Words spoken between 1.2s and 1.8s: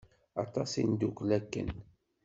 akken.